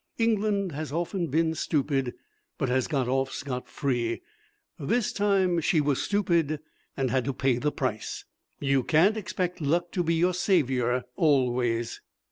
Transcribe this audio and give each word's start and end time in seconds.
England 0.17 0.71
has 0.71 0.91
often 0.91 1.27
been 1.27 1.53
stupid, 1.53 2.15
but 2.57 2.69
has 2.69 2.87
got 2.87 3.07
off 3.07 3.31
scot 3.31 3.67
free. 3.69 4.23
This 4.79 5.13
time 5.13 5.59
she 5.61 5.79
was 5.79 6.01
stupid 6.01 6.59
and 6.97 7.11
had 7.11 7.23
to 7.25 7.33
pay 7.33 7.59
the 7.59 7.71
price. 7.71 8.25
You 8.59 8.81
can't 8.81 9.15
expect 9.15 9.61
Luck 9.61 9.91
to 9.91 10.01
be 10.03 10.15
your 10.15 10.33
saviour 10.33 11.03
always. 11.15 12.01